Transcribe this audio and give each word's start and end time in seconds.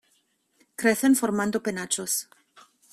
Crecen 0.81 1.13
formando 1.21 1.61
penachos. 1.67 2.27